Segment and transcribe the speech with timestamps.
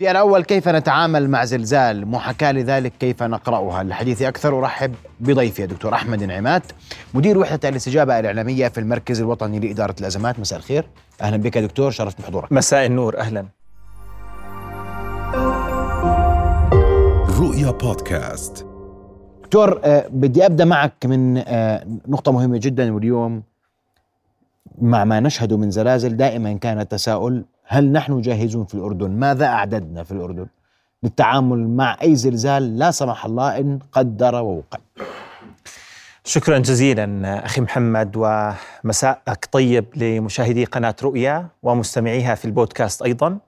[0.00, 5.94] في الأول كيف نتعامل مع زلزال؟ محاكاة لذلك كيف نقرأها؟ الحديث أكثر أرحب بضيفي الدكتور
[5.94, 6.62] أحمد نعمات
[7.14, 10.38] مدير وحدة الاستجابة الإعلامية في المركز الوطني لإدارة الأزمات.
[10.38, 10.86] مساء الخير.
[11.22, 12.52] أهلا بك دكتور شرفت بحضورك.
[12.52, 13.46] مساء النور أهلا.
[17.40, 18.66] رؤيا بودكاست.
[19.42, 23.42] دكتور آه، بدي أبدأ معك من آه، نقطة مهمة جدا واليوم
[24.82, 30.04] مع ما نشهد من زلازل دائما كان التساؤل هل نحن جاهزون في الأردن؟ ماذا أعددنا
[30.04, 30.46] في الأردن؟
[31.02, 34.78] للتعامل مع أي زلزال لا سمح الله إن قدر ووقع.
[36.24, 43.38] شكرا جزيلا أخي محمد ومساءك طيب لمشاهدي قناة رؤيا ومستمعيها في البودكاست أيضا.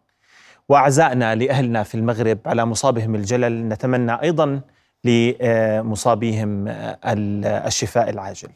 [0.69, 4.61] وأعزائنا لأهلنا في المغرب على مصابهم الجلل نتمنى أيضا
[5.05, 6.65] لمصابيهم
[7.67, 8.49] الشفاء العاجل.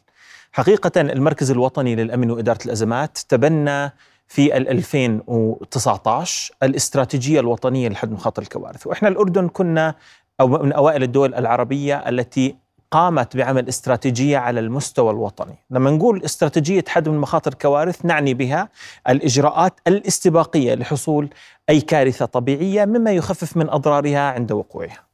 [0.52, 3.92] حقيقة المركز الوطني للأمن وإدارة الأزمات تبنى
[4.26, 8.86] في 2019 الاستراتيجية الوطنية لحد مخاطر الكوارث.
[8.86, 9.94] وإحنا الأردن كنا
[10.40, 12.56] أو من أوائل الدول العربية التي
[12.90, 15.54] قامت بعمل استراتيجية على المستوى الوطني.
[15.70, 18.68] لما نقول استراتيجية حد من مخاطر الكوارث نعني بها
[19.08, 21.28] الإجراءات الاستباقية لحصول
[21.70, 25.06] أي كارثة طبيعية مما يخفف من أضرارها عند وقوعها.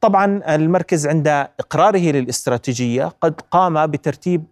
[0.00, 1.28] طبعا المركز عند
[1.60, 4.44] إقراره للاستراتيجية قد قام بترتيب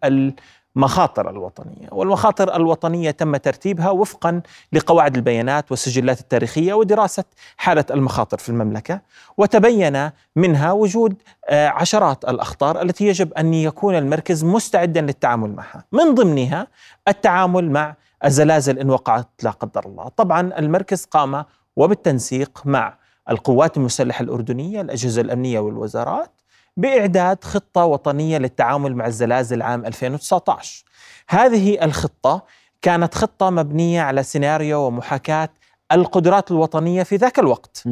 [0.77, 7.25] المخاطر الوطنية والمخاطر الوطنية تم ترتيبها وفقا لقواعد البيانات والسجلات التاريخية ودراسة
[7.57, 9.01] حالة المخاطر في المملكة
[9.37, 15.85] وتبين منها وجود آه، عشرات الأخطار التي يجب أن يكون المركز مستعدا للتعامل معها.
[15.93, 16.67] من ضمنها
[17.09, 20.09] التعامل مع الزلازل إن وقعت لا قدر الله.
[20.09, 21.45] طبعا المركز قام
[21.77, 22.99] وبالتنسيق مع
[23.31, 26.31] القوات المسلحة الأردنية الأجهزة الأمنية والوزارات
[26.77, 30.85] بإعداد خطة وطنية للتعامل مع الزلازل عام 2019
[31.29, 32.43] هذه الخطة
[32.83, 35.49] كانت خطة مبنية على سيناريو ومحاكاة
[35.93, 37.83] القدرات الوطنية في ذاك الوقت.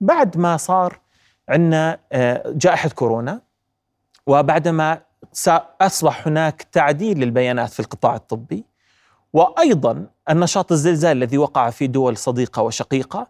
[0.00, 1.00] بعد ما صار
[1.48, 3.40] عندنا آه، جائحة كورونا
[4.26, 5.02] وبعدما
[5.80, 8.64] أصبح هناك تعديل للبيانات في القطاع الطبي
[9.32, 13.26] وأيضا النشاط الزلزال الذي وقع في دول صديقة وشقيقة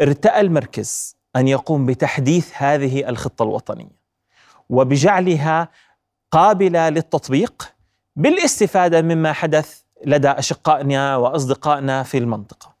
[0.00, 4.03] ارتأى المركز أن يقوم بتحديث هذه الخطة الوطنية.
[4.70, 5.68] وبجعلها
[6.30, 7.72] قابلة للتطبيق
[8.16, 12.74] بالاستفادة مما حدث لدى أشقائنا وأصدقائنا في المنطقة.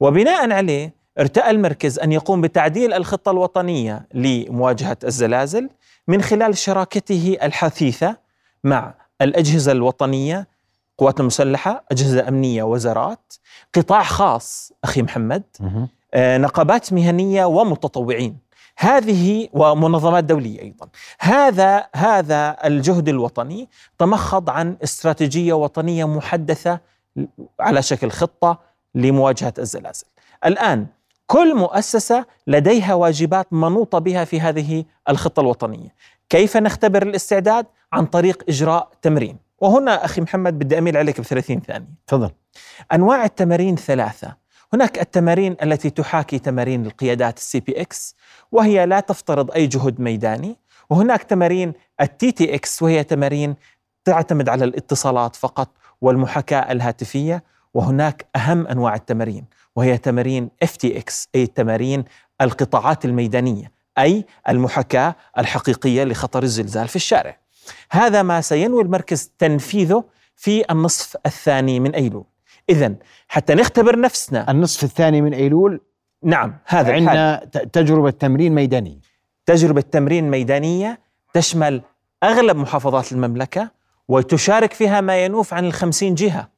[0.00, 5.70] وبناء عليه ارتأى المركز أن يقوم بتعديل الخطة الوطنية لمواجهة الزلازل
[6.08, 8.16] من خلال شراكته الحثيثة
[8.64, 10.46] مع الأجهزة الوطنية
[10.98, 13.32] قوات المسلحة، أجهزة أمنية، وزارات،
[13.74, 15.42] قطاع خاص أخي محمد،
[16.14, 18.36] آه، نقابات مهنية ومتطوعين.
[18.78, 20.88] هذه ومنظمات دولية أيضا.
[21.20, 26.80] هذا هذا الجهد الوطني تمخض عن استراتيجية وطنية محدثة
[27.60, 28.58] على شكل خطة
[28.94, 30.06] لمواجهة الزلازل.
[30.46, 30.86] الآن
[31.26, 35.94] كل مؤسسة لديها واجبات منوطة بها في هذه الخطة الوطنية.
[36.28, 39.38] كيف نختبر الاستعداد؟ عن طريق إجراء تمرين.
[39.58, 41.88] وهنا أخي محمد بدي أميل عليك ب 30 ثانية.
[42.06, 42.30] تفضل.
[42.92, 44.39] أنواع التمارين ثلاثة.
[44.74, 48.16] هناك التمارين التي تحاكي تمارين القيادات ال CPX
[48.52, 50.56] وهي لا تفترض أي جهد ميداني
[50.90, 53.56] وهناك تمارين ال TTX وهي تمارين
[54.04, 55.68] تعتمد على الاتصالات فقط
[56.00, 57.44] والمحاكاة الهاتفية
[57.74, 59.44] وهناك أهم أنواع التمارين
[59.76, 62.04] وهي تمارين FTX أي تمارين
[62.40, 67.38] القطاعات الميدانية أي المحاكاة الحقيقية لخطر الزلزال في الشارع.
[67.90, 70.04] هذا ما سينوي المركز تنفيذه
[70.36, 72.24] في النصف الثاني من أيلول.
[72.70, 72.94] اذا
[73.28, 74.50] حتى نختبر نفسنا.
[74.50, 75.80] النصف الثاني من أيلول
[76.22, 79.00] نعم هذا عندنا تجربة تمرين ميداني
[79.46, 81.00] تجربة تمرين ميدانية
[81.34, 81.82] تشمل
[82.22, 83.70] أغلب محافظات المملكة
[84.08, 86.48] وتشارك فيها ما ينوف عن الخمسين جهة.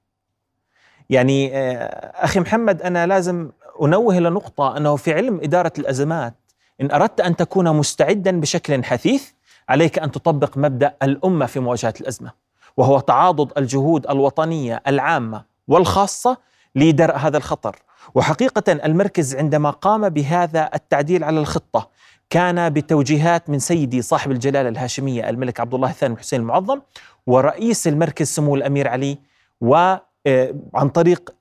[1.10, 1.84] يعني آه،
[2.24, 3.50] أخي محمد أنا لازم
[3.82, 6.34] أنوه إلى نقطة أنه في علم إدارة الأزمات
[6.80, 9.30] إن أردت أن تكون مستعدا بشكل حثيث
[9.68, 12.32] عليك أن تطبق مبدأ الأمة في مواجهة الأزمة
[12.76, 16.36] وهو تعاضد الجهود الوطنية العامة والخاصة
[16.74, 17.76] لدرء هذا الخطر.
[18.14, 21.88] وحقيقة المركز عندما قام بهذا التعديل على الخطة
[22.30, 26.80] كان بتوجيهات من سيدي صاحب الجلالة الهاشمية الملك عبد الله الثاني حسين المعظم
[27.26, 29.18] ورئيس المركز سمو الأمير علي
[29.60, 29.94] و
[30.74, 31.34] عن طريق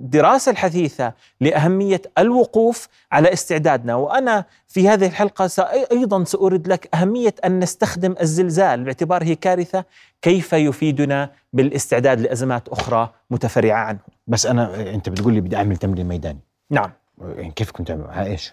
[0.00, 3.94] الدراسة الحثيثة لأهمية الوقوف على استعدادنا.
[3.94, 5.50] وأنا في هذه الحلقة
[5.92, 9.84] أيضا سأرد لك أهمية أن نستخدم الزلزال باعتباره كارثة
[10.22, 13.98] كيف يفيدنا بالاستعداد لأزمات أخرى متفرعة عنه.
[14.26, 16.40] بس أنا أنت بتقول لي بدي أعمل تمرين ميداني.
[16.70, 16.90] نعم.
[17.20, 18.52] يعني كيف كنت أعمل؟ إيش؟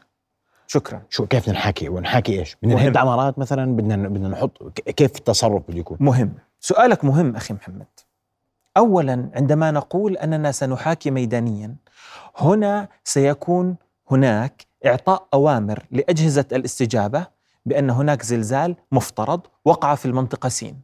[0.68, 1.02] شكرا.
[1.10, 5.80] شو كيف نحكي ونحكي إيش؟ بدنا نهد عمارات مثلا بدنا بدنا نحط كيف التصرف بده
[5.80, 6.34] يكون؟ مهم.
[6.60, 7.86] سؤالك مهم أخي محمد.
[8.78, 11.76] اولا عندما نقول أننا سنحاكي ميدانيا
[12.38, 13.76] هنا سيكون
[14.12, 17.28] هناك إعطاء أوامر لأجهزة الاستجابة
[17.66, 20.82] بأن هناك زلزال مفترض وقع في المنطقة سين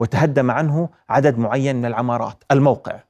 [0.00, 2.44] وتهدم عنه عدد معين من العمارات.
[2.50, 3.00] الموقع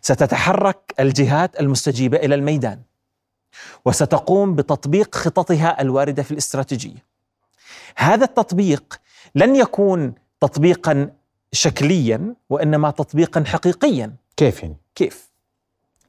[0.00, 2.80] ستتحرك الجهات المستجيبة إلى الميدان
[3.84, 7.04] وستقوم بتطبيق خططها الواردة في الاستراتيجية.
[7.96, 9.00] هذا التطبيق
[9.34, 11.10] لن يكون تطبيقا
[11.52, 14.14] شكليا وإنما تطبيقا حقيقيا.
[14.36, 15.28] كيف يعني؟ كيف؟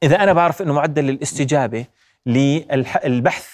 [0.02, 1.86] إذا أنا بعرف أنه معدل الاستجابة
[2.26, 3.48] للبحث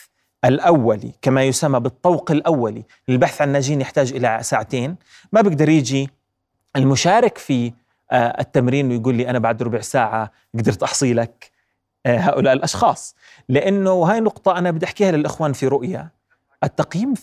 [0.45, 2.85] الأولي كما يسمى بالطوق الأولي.
[3.09, 4.97] للبحث عن ناجين يحتاج إلى ساعتين.
[5.33, 6.11] ما بيقدر يجي
[6.77, 7.73] المشارك في
[8.11, 11.51] آه، التمرين ويقول لي أنا بعد ربع ساعة قدرت أحصي لك
[12.07, 13.15] آه، هؤلاء الأشخاص.
[13.49, 16.13] لأنه وهي نقطة أنا بدي أحكيها للإخوان في رؤية.
[16.65, 17.15] التقييم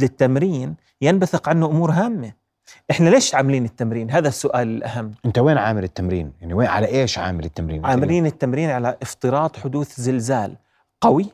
[0.00, 2.32] للتمرين ينبثق عنه أمور هامة.
[2.90, 5.14] إحنا ليش عاملين التمرين؟ هذا السؤال الأهم.
[5.24, 10.00] أنت وين عامل التمرين؟ يعني وين على إيش عامل التمرين؟ عاملين التمرين على افتراض حدوث
[10.00, 10.56] زلزال
[11.00, 11.26] قوي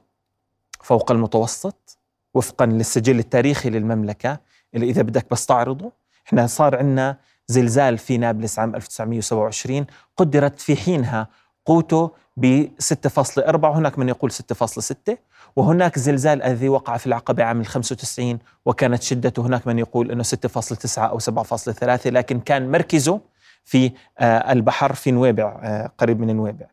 [0.82, 1.98] فوق المتوسط
[2.34, 4.38] وفقا للسجل التاريخي للمملكة
[4.74, 5.92] اللي إذا بدك بستعرضه،
[6.26, 7.18] إحنا صار عندنا
[7.48, 9.86] زلزال في نابلس عام 1927
[10.16, 11.28] قدرت في حينها
[11.66, 15.16] قوته ب 6.4 هناك من يقول 6.6
[15.56, 20.98] وهناك زلزال الذي وقع في العقبة عام 95 وكانت شدته هناك من يقول أنه 6.9
[20.98, 23.20] أو 7.3 لكن كان مركزه
[23.64, 26.66] في آه، البحر في نويبع آه، قريب من نويبع.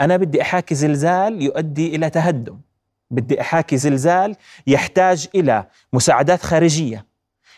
[0.00, 2.58] أنا بدي أحاكي زلزال يؤدي إلى تهدم.
[3.10, 4.36] بدي أحاكي زلزال
[4.66, 7.06] يحتاج إلى مساعدات خارجية.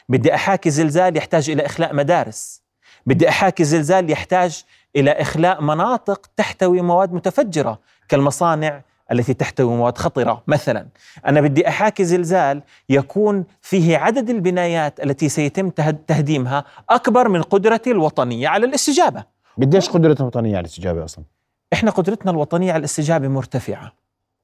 [0.08, 2.62] بدي أحاكي زلزال يحتاج إلى إخلاء مدارس.
[3.06, 4.64] بدي أحاكي زلزال يحتاج
[4.97, 7.79] إلى إخلاء مناطق تحتوي مواد متفجرة
[8.09, 10.43] كالمصانع التي تحتوي مواد خطرة.
[10.47, 10.87] مثلا
[11.27, 15.71] أنا بدي أحاكي زلزال يكون فيه عدد البنايات التي سيتم
[16.06, 19.25] تهديمها أكبر من قدرتي الوطنية على الاستجابة.
[19.59, 21.25] قديش قدرتنا الوطنية على الاستجابة أصلا؟
[21.73, 23.93] إحنا قدرتنا الوطنية على الاستجابة مرتفعة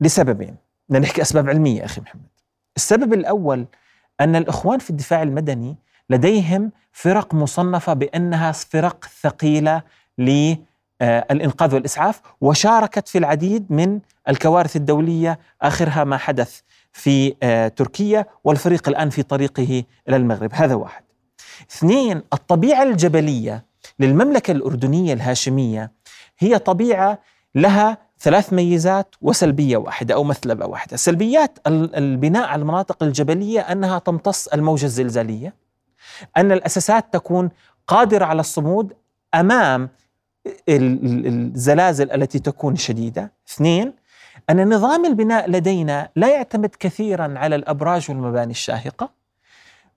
[0.01, 0.57] لسببين.
[0.89, 2.29] بدنا نحكي أسباب علمية أخي محمد.
[2.77, 3.67] السبب الأول
[4.21, 5.77] أن الإخوان في الدفاع المدني
[6.11, 9.83] لديهم فرق مصنفة بأنها فرق ثقيلة
[10.19, 16.61] للإنقاذ والإسعاف وشاركت في العديد من الكوارث الدولية آخرها ما حدث
[16.93, 20.51] في آه، تركيا والفريق الآن في طريقه إلى المغرب.
[20.55, 21.03] هذا واحد.
[21.71, 23.65] اثنين الطبيعة الجبلية
[24.01, 25.93] للمملكة الأردنية الهاشمية
[26.39, 27.19] هي طبيعة
[27.55, 30.97] لها ثلاث ميزات وسلبية واحدة أو مثلبة واحدة.
[30.97, 35.55] سلبيات البناء على المناطق الجبلية أنها تمتص الموجة الزلزالية
[36.37, 37.51] أن الأساسات تكون
[37.87, 38.93] قادرة على الصمود
[39.35, 39.89] أمام
[40.69, 43.33] الزلازل التي تكون شديدة.
[43.49, 43.93] اثنين
[44.51, 49.19] أن نظام البناء لدينا لا يعتمد كثيرا على الأبراج والمباني الشاهقة.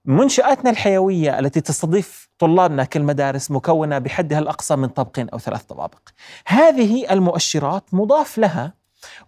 [0.06, 6.10] منشآتنا الحيوية التي تستضيف طلابنا كالمدارس مكونة بحدها الأقصى من طبقين أو ثلاث طوابق
[6.48, 8.74] هذه المؤشرات مضاف لها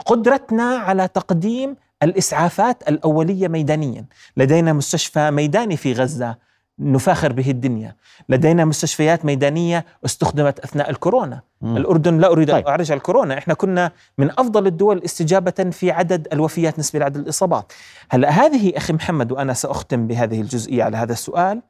[0.05, 4.05] قدرتنا على تقديم الإسعافات الأولية ميدانيا.
[4.37, 6.37] لدينا مستشفى ميداني في غزة
[6.79, 7.95] نفاخر به الدنيا.
[8.29, 11.41] لدينا مستشفيات ميدانية استخدمت أثناء الكورونا.
[11.61, 11.77] مم.
[11.77, 12.65] الأردن لا أريد طيب.
[12.65, 13.37] أن أعرج الكورونا.
[13.37, 17.73] إحنا كنا من أفضل الدول استجابة في عدد الوفيات نسبة لعدد الإصابات.
[18.09, 21.61] هلأ هذه أخي محمد وأنا سأختم بهذه الجزئية على هذا السؤال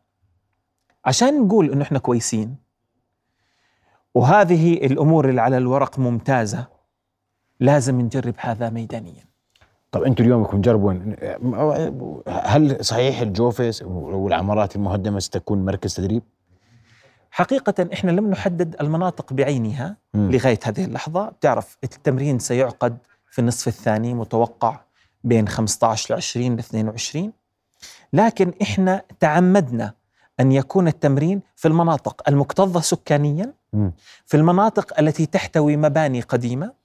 [1.06, 2.56] عشان نقول أنه إحنا كويسين.
[4.16, 6.68] وهذه الأمور اللي على الورق ممتازة.
[7.60, 9.33] لازم نجرب هذا ميدانيا.
[9.94, 10.94] طب أنتم اليوم كنتم تجربوا
[12.30, 16.24] هل صحيح الجوفس والعمارات المهدمة ستكون مركز تدريب؟
[17.32, 20.32] حقيقة إحنا لم نحدد المناطق بعينها م.
[20.32, 22.98] لغاية هذه اللحظة، بتعرف التمرين سيعقد
[23.32, 24.80] في النصف الثاني متوقع
[25.24, 27.34] بين 15 ل 20 ل 22
[28.14, 29.94] لكن إحنا تعمدنا
[30.40, 33.90] أن يكون التمرين في المناطق المكتظة سكانيا م.
[34.26, 36.83] في المناطق التي تحتوي مباني قديمة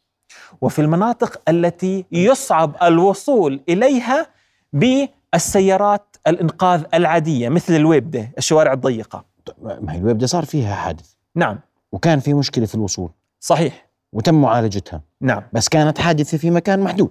[0.60, 4.26] وفي المناطق التي يصعب الوصول إليها
[4.72, 9.24] بالسيارات الإنقاذ العادية مثل الويبده الشوارع الضيقة.
[9.62, 11.12] ما هي الويبده صار فيها حادث.
[11.34, 11.58] نعم.
[11.92, 13.10] وكان في مشكلة في الوصول.
[13.40, 13.88] صحيح.
[14.12, 15.02] وتم معالجتها.
[15.20, 15.42] نعم.
[15.52, 17.10] بس كانت حادثة في مكان محدود.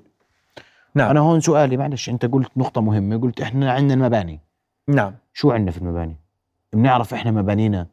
[0.96, 1.10] نعم.
[1.10, 4.40] أنا هون سؤالي معلش أنت قلت نقطة مهمة قلت إحنا عندنا المباني.
[4.88, 5.16] نعم.
[5.34, 6.16] شو عندنا في المباني؟
[6.74, 7.88] بنعرف إحنا مبانينا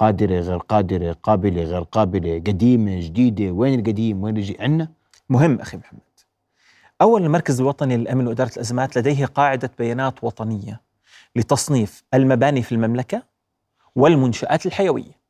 [0.00, 4.88] قادرة غير قادرة قابلة غير قابلة قديمة جديدة وين القديم وين الجديد عندنا.
[5.28, 6.00] مهم أخي محمد.
[7.02, 10.80] أول المركز الوطني للأمن وإدارة الأزمات لديه قاعدة بيانات وطنية
[11.36, 13.22] لتصنيف المباني في المملكة
[13.96, 15.20] والمنشآت الحيوية.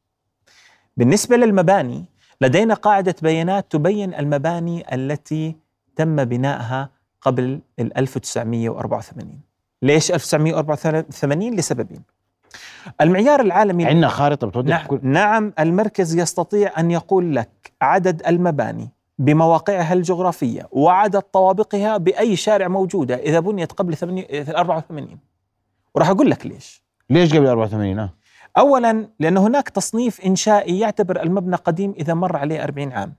[0.97, 2.05] بالنسبة للمباني
[2.41, 5.57] لدينا قاعدة بيانات تبين المباني التي
[5.97, 9.41] تم بنائها قبل 1984
[9.83, 12.03] ليش 1984 لسببين.
[13.01, 18.89] المعيار العالمي عندنا خارطة بتوضح نعم, نعم المركز يستطيع أن يقول لك عدد المباني
[19.19, 23.97] بمواقعها الجغرافية وعدد طوابقها بأي شارع موجودة إذا بنيت قبل
[24.49, 25.19] 84
[25.95, 26.83] وراح أقول لك ليش.
[27.11, 28.15] ليش قبل 84 آه؟
[28.59, 33.15] أولا لأن هناك تصنيف إنشائي يعتبر المبنى قديم إذا مر عليه 40 عام.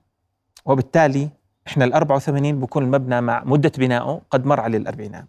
[0.64, 1.28] وبالتالي
[1.66, 5.26] إحنا ال 84 بكون المبنى مع مدة بنائه قد مر عليه ال 40 عام.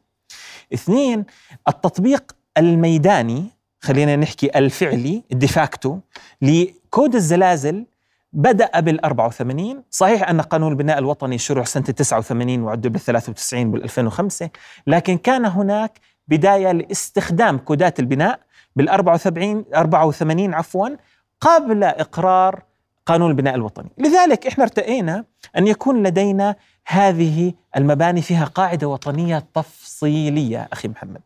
[0.74, 1.25] اثنين
[1.67, 3.45] التطبيق الميداني
[3.84, 6.00] خلينا نحكي الفعلي الديفاكتو
[6.42, 7.86] لكود الزلازل
[8.34, 13.84] بدأ بال 84 صحيح أن قانون البناء الوطني شرع سنة 89 وعدل بال 93 بال
[13.84, 14.50] 2005
[14.88, 18.40] لكن كان هناك بداية لاستخدام كودات البناء
[18.75, 20.90] بال 74 84 عفوا
[21.42, 22.63] قبل إقرار
[23.06, 23.90] قانون البناء الوطني.
[23.98, 25.25] لذلك إحنا ارتئينا
[25.58, 26.56] أن يكون لدينا
[26.88, 31.22] هذه المباني فيها قاعدة وطنية تفصيلية أخي محمد.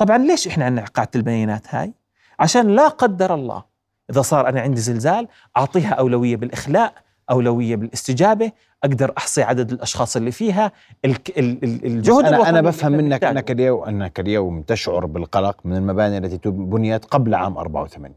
[0.00, 1.92] طبعا ليش إحنا عندنا قاعدة البيانات هاي؟
[2.38, 3.64] عشان لا قدر الله
[4.10, 6.92] إذا صار أنا عندي زلزال أعطيها أولوية بالإخلاء
[7.30, 8.52] أولوية بالاستجابة
[8.84, 10.72] أقدر أحصي عدد الأشخاص اللي فيها
[11.04, 17.04] الجهد أنا, أنا بفهم منك أنك اليوم أنك اليوم تشعر بالقلق من المباني التي بنيت
[17.04, 18.14] قبل عام 84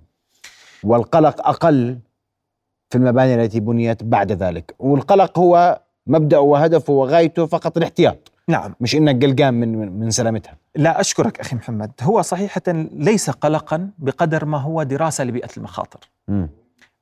[0.84, 2.00] والقلق أقل
[2.90, 4.76] في المباني التي بنيت بعد ذلك.
[4.80, 8.32] والقلق هو مبدأه وهدفه وغايته فقط الاحتياط.
[8.48, 10.58] نعم مش إنك قلقان من من سلامتها.
[10.76, 11.92] لا أشكرك أخي محمد.
[12.02, 16.10] هو صحيحة ليس قلقا بقدر ما هو دراسة لبيئة المخاطر.
[16.28, 16.48] م.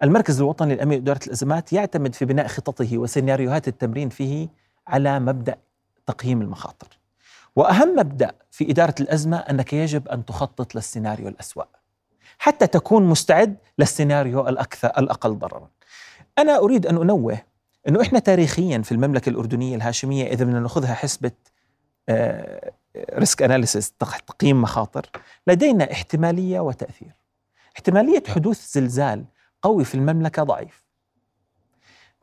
[0.04, 4.50] المركز الوطني للأمن وإدارة الأزمات يعتمد في بناء خططه وسيناريوهات التمرين فيه
[4.88, 5.56] على مبدأ
[6.06, 7.00] تقييم المخاطر.
[7.56, 11.64] وأهم مبدأ في إدارة الأزمة أنك يجب أن تخطط للسيناريو الأسوأ
[12.40, 15.70] حتى تكون مستعد للسيناريو الأكثر الأقل ضررا.
[16.38, 17.38] أنا أريد أن أنوه
[17.88, 21.32] إنه إحنا تاريخيا في المملكة الأردنية الهاشمية إذا بدنا نأخذها حسبة
[23.14, 23.92] risk analysis
[24.28, 25.10] تقييم مخاطر
[25.48, 27.16] لدينا احتمالية وتأثير.
[27.76, 29.26] احتمالية حدوث زلزال
[29.62, 30.84] قوي في المملكة ضعيف.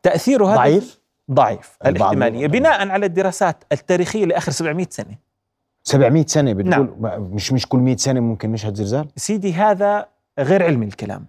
[0.03, 1.01] تأثيره هذا ضعيف؟
[1.31, 1.79] ضعيف.
[1.87, 2.47] الاحتمالية.
[2.47, 5.15] بناء على الدراسات التاريخية لآخر 700 سنة.
[5.85, 7.23] 700 سنة بتقول نعم.
[7.23, 11.27] مش مش كل 100 سنة ممكن نشهد زلزال؟ سيدي هذا غير علمي الكلام.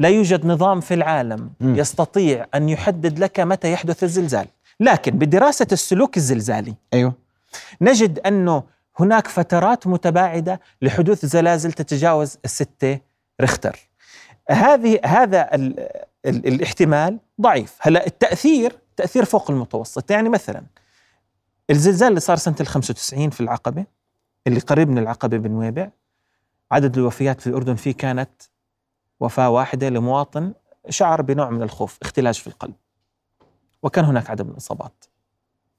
[0.00, 1.74] لا يوجد نظام في العالم م.
[1.74, 4.46] يستطيع أن يحدد لك متى يحدث الزلزال.
[4.80, 7.14] لكن بدراسة السلوك الزلزالي أيوه.
[7.80, 8.62] نجد أنه
[8.98, 12.98] هناك فترات متباعدة لحدوث زلازل تتجاوز الستة
[13.40, 13.78] ريختر.
[14.50, 15.80] هذه هذا ال
[16.26, 17.76] ال الاحتمال ضعيف.
[17.80, 20.10] هلا التاثير تاثير فوق المتوسط.
[20.10, 20.62] يعني مثلا
[21.70, 23.84] الزلزال اللي صار سنة ال 95 في العقبة
[24.46, 25.90] اللي قريب من العقبة بنويبع
[26.72, 28.30] عدد الوفيات في الأردن فيه كانت
[29.20, 30.52] وفاة واحدة لمواطن
[30.88, 32.74] شعر بنوع من الخوف اختلاج في القلب.
[33.82, 35.04] وكان هناك عدد من الإصابات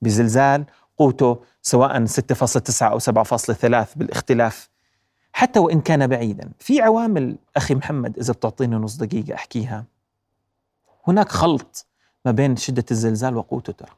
[0.01, 0.65] بزلزال
[0.97, 4.69] قوته سواء 6.9 أو 7.3 بالاختلاف.
[5.33, 6.51] حتى وإن كان بعيدا.
[6.59, 9.85] في عوامل أخي محمد إذا بتعطيني نص دقيقة أحكيها.
[11.07, 11.85] هناك خلط
[12.25, 13.91] ما بين شدة الزلزال وقوته ترى.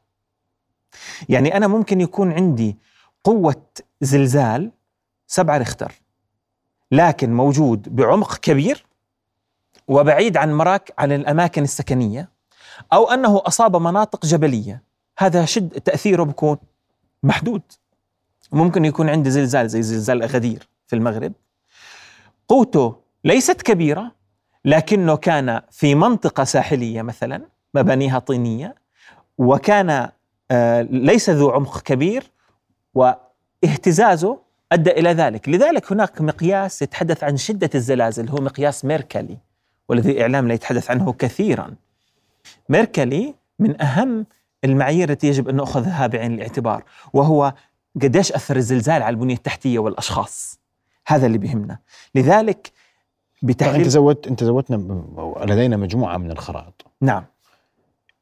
[1.30, 2.78] يعني أنا ممكن يكون عندي
[3.24, 3.66] قوة
[4.02, 4.72] زلزال
[5.28, 5.92] سبعة ريختر.
[6.92, 8.86] لكن موجود بعمق كبير
[9.88, 12.30] وبعيد عن مراك عن الأماكن السكنية
[12.94, 14.84] أو أنه أصاب مناطق جبلية.
[15.18, 16.58] هذا شد تأثيره بكون
[17.24, 17.62] محدود.
[18.52, 21.34] ممكن يكون عندي زلزال زي زلزال اغادير في المغرب.
[22.48, 24.12] قوته ليست كبيرة
[24.66, 27.42] لكنه كان في منطقة ساحلية مثلا
[27.74, 28.76] مبانيها طينية
[29.38, 30.10] وكان
[30.52, 32.32] آه، ليس ذو عمق كبير
[32.94, 34.40] واهتزازه
[34.72, 39.38] أدى إلى ذلك، لذلك هناك مقياس يتحدث عن شدة الزلازل هو مقياس ميركالي
[39.90, 41.76] والذي إعلام لا يتحدث عنه كثيرا.
[42.70, 44.26] ميركلي من أهم
[44.64, 47.54] المعايير التي يجب أن نأخذها بعين الاعتبار وهو
[48.02, 50.60] قديش أثر الزلزال على البنية التحتية والأشخاص.
[51.08, 51.80] هذا اللي بيهمنا.
[52.16, 52.72] لذلك
[53.44, 55.04] بتحليل أنت زودت أنت زودتنا
[55.46, 56.86] لدينا مجموعة من الخرائط.
[57.02, 57.26] نعم.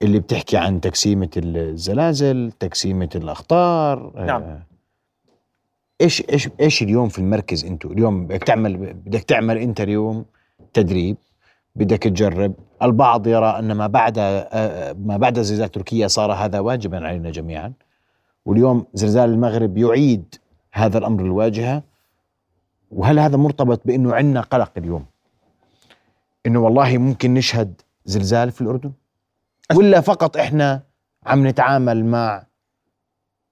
[0.01, 4.41] اللي بتحكي عن تقسيمة الزلازل تقسيمة الأخطار نعم.
[4.41, 4.62] آه
[6.01, 10.25] إيش إيش إيش اليوم في المركز أنتم اليوم بدك تعمل بدك تعمل أنت اليوم
[10.74, 11.18] تدريب.
[11.75, 12.53] بدك تجرب.
[12.81, 17.73] البعض يرى أن ما بعد آه، ما بعد زلزال تركيا صار هذا واجبا علينا جميعا.
[18.45, 20.35] واليوم زلزال المغرب يعيد
[20.71, 21.83] هذا الأمر الواجهة.
[22.91, 25.05] وهل هذا مرتبط بأنه عندنا قلق اليوم؟
[26.45, 28.91] أنه والله ممكن نشهد زلزال في الأردن؟
[29.75, 30.81] ولا فقط إحنا
[31.25, 32.43] عم نتعامل مع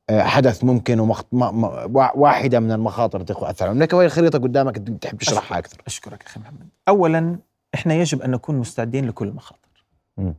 [0.09, 1.27] آه، حدث ممكن ومخط...
[1.31, 1.51] ما...
[1.51, 2.11] ما...
[2.15, 6.67] واحدة من المخاطر تأثر لك وهي الخريطة قدامك تحب تشرحها أكثر؟ أشكرك أخي محمد.
[6.87, 7.39] أولا
[7.75, 9.85] إحنا يجب أن نكون مستعدين لكل المخاطر
[10.17, 10.31] م.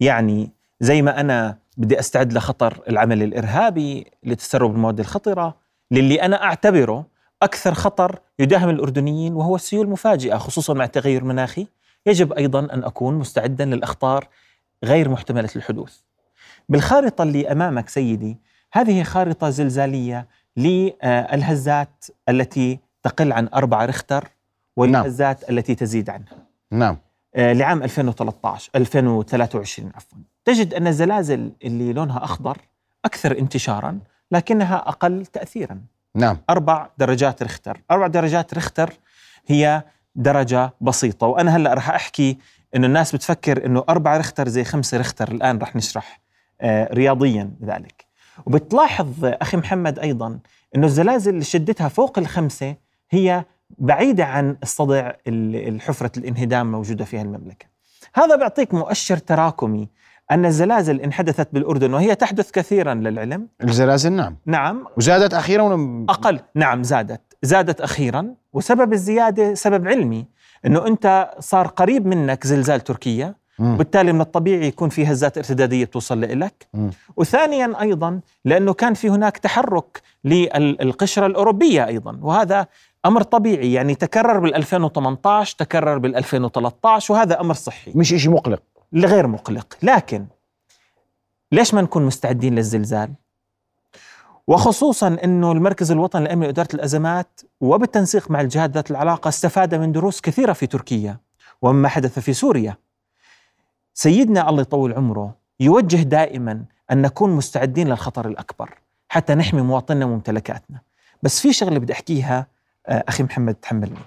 [0.00, 5.56] يعني زي ما أنا بدي أستعد لخطر العمل الإرهابي لتسرب المواد الخطرة
[5.90, 7.06] للي أنا أعتبره
[7.42, 11.66] أكثر خطر يداهم الأردنيين وهو السيول المفاجئة خصوصا مع التغير المناخي
[12.06, 14.28] يجب أيضا أن أكون مستعدا للأخطار
[14.84, 15.98] غير محتملة الحدوث.
[16.68, 18.38] بالخارطة اللي أمامك سيدي
[18.72, 24.28] هذه خارطة زلزالية للهزات التي تقل عن أربعة ريختر.
[24.76, 25.58] والهزات نعم.
[25.58, 26.36] التي تزيد عنها.
[26.70, 26.98] نعم.
[27.34, 30.18] آه، لعام 2013 2023 عفوا.
[30.44, 32.58] تجد أن الزلازل اللي لونها أخضر
[33.04, 33.98] أكثر انتشارا
[34.30, 35.80] لكنها أقل تأثيرا.
[36.14, 36.38] نعم.
[36.50, 37.80] أربع درجات ريختر.
[37.90, 38.92] أربع درجات ريختر
[39.46, 39.82] هي
[40.14, 42.38] درجة بسيطة وأنا هلأ رح أحكي
[42.76, 46.20] أنه الناس بتفكر أنه أربعة ريختر زي خمسة ريختر الآن رح نشرح
[46.60, 48.04] آه، رياضيا ذلك.
[48.46, 50.38] وبتلاحظ أخي محمد أيضا
[50.76, 52.76] أنه الزلازل اللي شدتها فوق الخمسة
[53.10, 53.44] هي
[53.78, 57.66] بعيدة عن الصدع الحفرة الانهدام موجودة فيها المملكة
[58.14, 59.88] هذا بيعطيك مؤشر تراكمي
[60.30, 63.48] أن الزلازل إن حدثت بالأردن وهي تحدث كثيرا للعلم.
[63.62, 64.36] الزلازل نعم.
[64.46, 64.84] نعم.
[64.96, 66.06] وزادت أخيرا ونم...
[66.10, 66.40] أقل.
[66.54, 67.20] نعم زادت.
[67.42, 70.26] زادت أخيرا وسبب الزيادة سبب علمي
[70.66, 73.34] أنه أنت صار قريب منك زلزال تركيا.
[73.58, 76.68] وبالتالي من الطبيعي يكون في هزات ارتدادية توصل لك
[77.16, 82.66] وثانيا أيضا لأنه كان في هناك تحرك للقشرة الأوروبية أيضا وهذا
[83.06, 87.92] أمر طبيعي يعني تكرر بال 2018 تكرر بال 2013 وهذا أمر صحي.
[87.94, 88.62] مش شيء مقلق.
[88.94, 89.76] غير مقلق.
[89.82, 90.26] لكن
[91.52, 93.12] ليش ما نكون مستعدين للزلزال؟
[94.46, 100.20] وخصوصا إنه المركز الوطني للأمن وإدارة الأزمات وبالتنسيق مع الجهات ذات العلاقة استفاد من دروس
[100.20, 101.18] كثيرة في تركيا
[101.62, 102.76] ومما حدث في سوريا.
[103.94, 110.80] سيدنا الله يطول عمره يوجه دائما أن نكون مستعدين للخطر الأكبر حتى نحمي مواطننا وممتلكاتنا.
[111.22, 112.46] بس في شغلة بدي أحكيها
[112.86, 113.98] أخي محمد تحملني.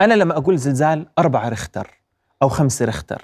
[0.00, 1.90] أنا لما أقول زلزال أربعة رختر
[2.42, 3.22] أو خمسة رختر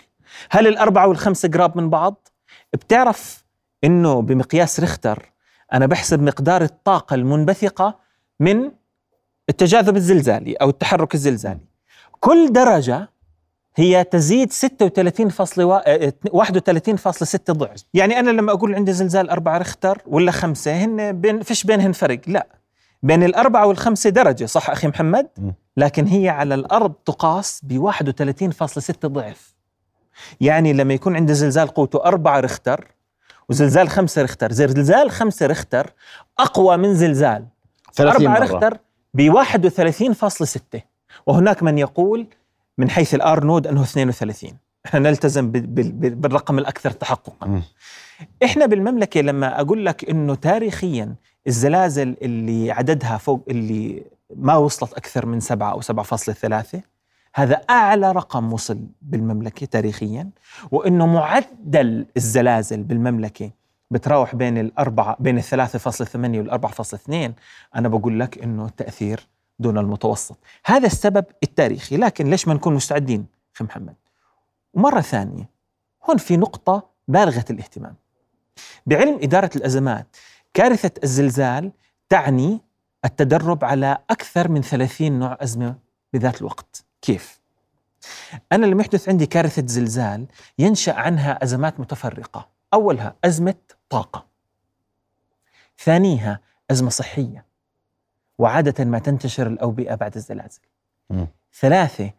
[0.50, 2.28] هل الأربعة والخمسة قراب من بعض؟
[2.72, 3.44] بتعرف
[3.84, 5.32] إنه بمقياس رختر
[5.72, 7.98] أنا بحسب مقدار الطاقة المنبثقة
[8.40, 8.70] من
[9.48, 11.66] التجاذب الزلزالي أو التحرك الزلزالي.
[12.20, 13.08] كل درجة
[13.76, 14.60] هي تزيد 36.31.6
[17.50, 17.84] آه، ضعف.
[17.94, 22.20] يعني أنا لما أقول عندي زلزال أربعة رختر ولا خمسة هن بين فيش بينهن فرق.
[22.26, 22.46] لا.
[23.02, 24.44] بين الأربعة والخمسة درجة.
[24.44, 29.54] صح أخي محمد؟ لكن هي على الأرض تقاس ب 31.6 ضعف.
[30.40, 32.88] يعني لما يكون عندي زلزال قوته أربعة رختر
[33.48, 35.90] وزلزال خمسة رختر زلزال خمسة رختر
[36.38, 37.46] أقوى من زلزال
[38.00, 38.78] أربعة رختر
[39.14, 40.80] ب 31.6
[41.26, 42.26] وهناك من يقول
[42.78, 44.50] من حيث الار نود انه 32
[44.86, 47.62] إحنا نلتزم بالرقم الأكثر تحققا.
[48.44, 51.14] إحنا بالمملكة لما أقول لك إنه تاريخيا
[51.46, 54.04] الزلازل اللي عددها فوق اللي
[54.36, 56.82] ما وصلت أكثر من سبعة أو سبعة فاصلة ثلاثة
[57.34, 60.30] هذا أعلى رقم وصل بالمملكة تاريخيا
[60.70, 63.50] وإنه معدل الزلازل بالمملكة
[63.90, 67.34] بتراوح بين الأربعة بين الثلاثة فاصلة ثمانية والأربعة فاصلة اثنين.
[67.76, 69.26] أنا بقول لك إنه التأثير
[69.58, 70.36] دون المتوسط.
[70.64, 71.96] هذا السبب التاريخي.
[71.96, 73.94] لكن ليش ما نكون مستعدين أخي محمد؟
[74.74, 75.48] ومرة ثانية
[76.10, 77.94] هون في نقطة بالغة الاهتمام.
[78.86, 80.16] بعلم إدارة الأزمات
[80.54, 81.72] كارثة الزلزال
[82.08, 82.60] تعني
[83.04, 85.78] التدرب على أكثر من 30 نوع أزمة
[86.12, 86.84] بذات الوقت.
[87.02, 87.40] كيف؟
[88.52, 90.26] أنا لما يحدث عندي كارثة زلزال
[90.58, 92.48] ينشأ عنها أزمات متفرقة.
[92.74, 93.54] أولها أزمة
[93.88, 94.26] طاقة.
[95.78, 97.46] ثانيها أزمة صحية.
[98.38, 100.60] وعادة ما تنتشر الأوبئة بعد الزلازل.
[101.10, 101.24] م.
[101.60, 102.10] ثلاثة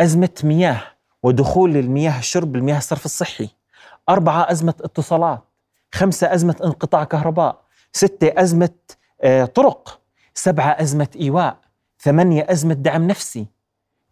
[0.00, 0.82] أزمة مياه
[1.22, 3.48] ودخول المياه الشرب المياه الصرف الصحي.
[4.08, 5.44] أربعة أزمة اتصالات.
[5.94, 7.67] خمسة أزمة انقطاع كهرباء.
[7.98, 8.70] ستة أزمة
[9.20, 10.00] آه، طرق
[10.34, 11.58] سبعة أزمة إيواء
[12.00, 13.46] ثمانية أزمة دعم نفسي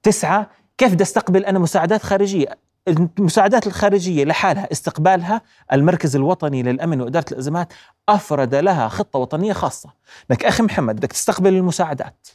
[0.02, 7.24] تسعة كيف بدي أستقبل أنا مساعدات خارجية؟ المساعدات الخارجية لحالها استقبالها المركز الوطني للأمن وإدارة
[7.32, 7.72] الأزمات
[8.08, 9.90] أفرد لها خطة وطنية خاصة.
[10.30, 12.28] لك أخي محمد بدك تستقبل المساعدات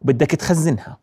[0.00, 0.98] وبدك تخزنها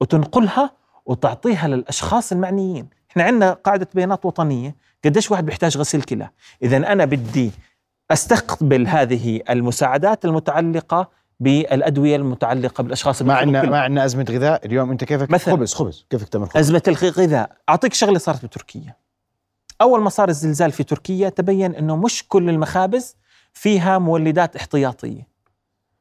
[0.00, 0.70] وتنقلها
[1.06, 2.88] وتعطيها للأشخاص المعنيين.
[3.10, 6.30] إحنا عندنا قاعدة بيانات وطنية قديش واحد بيحتاج غسيل كلى؟
[6.62, 7.50] إذا أنا بدي
[8.10, 15.04] أستقبل هذه المساعدات المتعلقة بالأدوية المتعلقة بالأشخاص ما عندنا ما عندنا أزمة غذاء اليوم أنت
[15.04, 16.06] كيفك؟ مثلا خبز خبز.
[16.10, 18.96] كيفك تعمل خبز أزمة الغذاء أعطيك شغلة صارت بتركيا.
[19.80, 23.16] أول ما صار الزلزال في تركيا تبين إنه مش كل المخابز
[23.52, 25.28] فيها مولدات احتياطية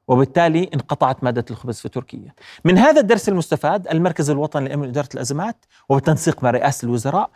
[0.08, 2.34] وبالتالي انقطعت مادة الخبز في تركيا.
[2.66, 7.30] من هذا الدرس المستفاد المركز الوطني لأمن إدارة الأزمات وبالتنسيق مع رئاسة الوزراء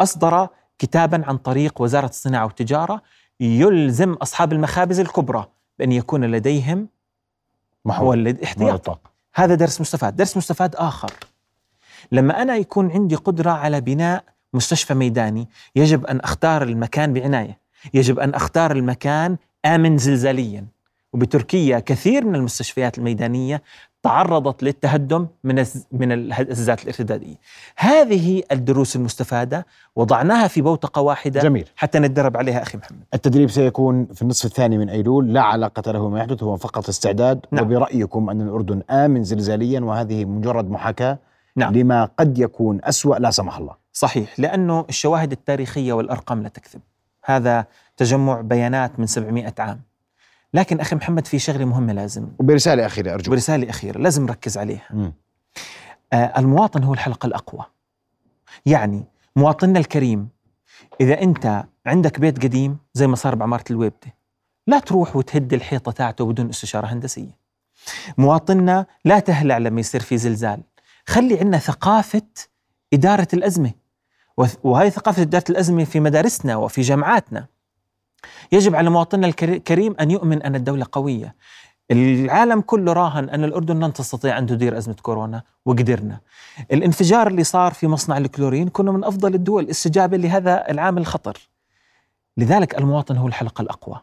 [0.00, 3.02] أصدر كتابا عن طريق وزارة الصناعة والتجارة
[3.40, 5.46] يلزم أصحاب المخابز الكبرى
[5.78, 6.88] بأن يكون لديهم
[7.84, 8.96] مولد احتياطي
[9.34, 10.16] هذا درس مستفاد.
[10.16, 11.12] درس مستفاد آخر.
[12.12, 14.24] لما أنا يكون عندي قدرة على بناء
[14.54, 17.58] مستشفى ميداني يجب أن أختار المكان بعناية.
[17.94, 20.66] يجب أن أختار المكان آمن زلزاليا.
[21.12, 23.62] وبتركيا كثير من المستشفيات الميدانية
[24.08, 27.34] تعرضت للتهدم من من الهزات الارتدادية.
[27.76, 29.66] هذه الدروس المستفادة
[29.96, 33.02] وضعناها في بوتقة واحدة جميل حتى نتدرب عليها أخي محمد.
[33.14, 37.46] التدريب سيكون في النصف الثاني من أيلول لا علاقة له بما يحدث هو فقط استعداد
[37.52, 37.64] نعم.
[37.64, 41.18] وبرأيكم أن الأردن آمن زلزاليا وهذه مجرد محاكاة
[41.56, 41.74] نعم.
[41.74, 43.74] لما قد يكون أسوأ لا سمح الله.
[43.92, 46.80] صحيح لأنه الشواهد التاريخية والأرقام لا تكذب.
[47.24, 47.66] هذا
[47.96, 49.87] تجمع بيانات من 700 عام.
[50.54, 52.28] لكن أخي محمد في شغلة مهمة لازم.
[52.38, 53.32] وبرسالة أخيرة أرجو.
[53.32, 55.12] ورساله أخيرة لازم نركز عليها.
[56.12, 57.64] آه، المواطن هو الحلقة الأقوى.
[58.66, 59.04] يعني
[59.36, 60.28] مواطننا الكريم
[61.00, 64.14] إذا أنت عندك بيت قديم زي ما صار بعمارة الويبدة
[64.66, 67.38] لا تروح وتهد الحيطة تاعته بدون استشارة هندسية.
[68.18, 70.62] مواطننا لا تهلع لما يصير في زلزال.
[71.06, 72.22] خلي عندنا ثقافة
[72.92, 73.72] إدارة الأزمة
[74.40, 77.46] وث- وهذه ثقافة إدارة الأزمة في مدارسنا وفي جامعاتنا.
[78.52, 81.34] يجب على مواطننا الكري- الكريم أن يؤمن أن الدولة قوية.
[81.90, 86.20] العالم كله راهن أن الأردن لن تستطيع أن تدير أزمة كورونا وقدرنا.
[86.72, 91.48] الانفجار اللي صار في مصنع الكلورين كنا من أفضل الدول استجابة لهذا العامل الخطر.
[92.36, 94.00] لذلك المواطن هو الحلقة الأقوى.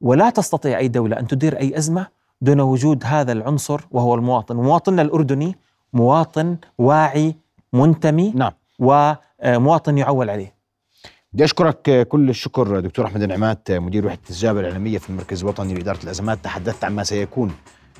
[0.00, 2.06] ولا تستطيع أي دولة أن تدير أي أزمة
[2.40, 4.56] دون وجود هذا العنصر وهو المواطن.
[4.56, 5.56] مواطننا الأردني
[5.92, 7.36] مواطن واعي
[7.72, 8.52] منتمي نعم.
[8.78, 10.55] ومواطن يعول عليه.
[11.36, 15.98] بدي أشكرك كل الشكر دكتور أحمد النعمات مدير وحدة الاستجابه الإعلامية في المركز الوطني لإدارة
[16.04, 16.38] الأزمات.
[16.44, 17.52] تحدثت عن ما سيكون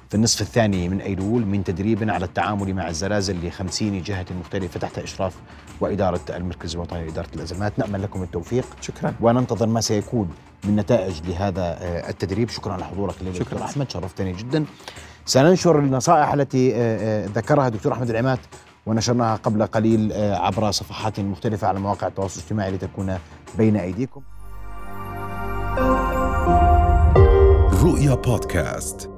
[0.09, 4.81] في النصف الثاني من أيلول من تدريب على التعامل مع الزلازل ل 50 جهة مختلفة
[4.81, 5.37] تحت إشراف
[5.81, 7.79] وإدارة المركز الوطني لإدارة الأزمات.
[7.79, 8.65] نأمل لكم التوفيق.
[8.81, 9.15] شكرا.
[9.21, 10.31] وننتظر ما سيكون
[10.65, 12.49] من نتائج لهذا آه، التدريب.
[12.49, 13.39] شكرا على حضورك الليلة.
[13.39, 14.65] دكتور أحمد شرفتني جدا.
[15.25, 18.39] سننشر النصائح التي آه، آه، ذكرها دكتور أحمد العماد
[18.87, 23.19] ونشرناها قبل قليل آه، عبر صفحات مختلفة على مواقع التواصل الاجتماعي لتكون
[23.59, 24.23] بين أيديكم.
[27.83, 29.16] رؤيا بودكاست.